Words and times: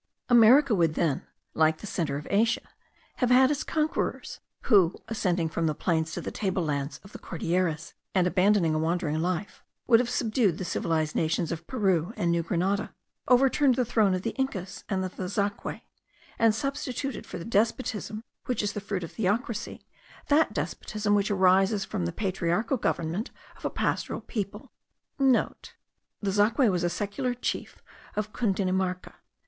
America 0.29 0.73
would 0.73 0.95
then, 0.95 1.27
like 1.53 1.77
the 1.77 1.85
centre 1.85 2.17
of 2.17 2.25
Asia, 2.31 2.67
have 3.17 3.29
had 3.29 3.51
its 3.51 3.63
conquerors, 3.63 4.39
who, 4.61 4.95
ascending 5.07 5.47
from 5.47 5.67
the 5.67 5.75
plains 5.75 6.11
to 6.11 6.19
the 6.19 6.31
tablelands 6.31 6.99
of 7.03 7.11
the 7.11 7.19
Cordilleras, 7.19 7.93
and 8.15 8.25
abandoning 8.25 8.73
a 8.73 8.79
wandering 8.79 9.21
life, 9.21 9.63
would 9.85 9.99
have 9.99 10.09
subdued 10.09 10.57
the 10.57 10.65
civilized 10.65 11.15
nations 11.15 11.51
of 11.51 11.67
Peru 11.67 12.13
and 12.17 12.31
New 12.31 12.41
Grenada, 12.41 12.95
overturned 13.27 13.75
the 13.75 13.85
throne 13.85 14.15
of 14.15 14.23
the 14.23 14.33
Incas 14.39 14.83
and 14.89 15.05
of 15.05 15.17
the 15.17 15.27
Zaque,* 15.29 15.81
and 16.39 16.55
substituted 16.55 17.27
for 17.27 17.37
the 17.37 17.45
despotism 17.45 18.23
which 18.45 18.63
is 18.63 18.73
the 18.73 18.81
fruit 18.81 19.03
of 19.03 19.11
theocracy, 19.11 19.85
that 20.29 20.51
despotism 20.51 21.13
which 21.13 21.29
arises 21.29 21.85
from 21.85 22.07
the 22.07 22.11
patriarchal 22.11 22.77
government 22.77 23.29
of 23.55 23.65
a 23.65 23.69
pastoral 23.69 24.21
people. 24.21 24.71
(* 24.95 25.17
The 25.19 26.31
Zaque 26.31 26.57
was 26.71 26.81
the 26.81 26.89
secular 26.89 27.35
chief 27.35 27.83
of 28.15 28.33
Cundinamarca. 28.33 29.13